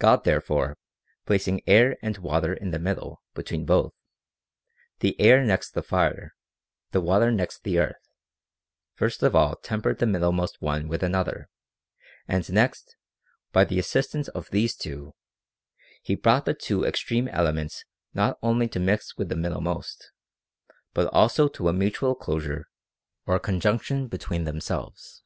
God 0.00 0.24
therefore, 0.24 0.76
plac 1.26 1.46
ing 1.46 1.60
air 1.64 1.96
and 2.02 2.18
water 2.18 2.52
in 2.52 2.72
the 2.72 2.78
middle 2.80 3.22
between 3.34 3.64
both,— 3.66 3.92
the 4.98 5.14
air 5.20 5.44
next 5.44 5.74
the 5.74 5.82
fire, 5.84 6.34
the 6.90 7.00
water 7.00 7.30
next 7.30 7.62
the 7.62 7.78
earth,— 7.78 8.10
first 8.98 9.22
of 9.22 9.36
all 9.36 9.54
tem 9.54 9.80
pered 9.80 9.98
the 10.00 10.08
middlemost 10.08 10.60
one 10.60 10.88
with 10.88 11.04
another, 11.04 11.48
and 12.26 12.52
next, 12.52 12.96
by 13.52 13.64
the 13.64 13.78
assistance 13.78 14.26
of 14.30 14.50
these 14.50 14.74
two, 14.74 15.14
he 16.02 16.16
brought 16.16 16.46
the 16.46 16.54
two 16.54 16.82
extreme 16.84 17.28
ele 17.28 17.52
ments 17.52 17.84
not 18.12 18.40
only 18.42 18.66
to 18.66 18.80
mix 18.80 19.16
with 19.16 19.28
the 19.28 19.36
middlemost, 19.36 20.10
but 20.94 21.06
also 21.12 21.46
to 21.46 21.68
a 21.68 21.72
mutual 21.72 22.16
closure 22.16 22.66
or 23.24 23.38
conjunction 23.38 24.08
between 24.08 24.42
themselves. 24.42 25.22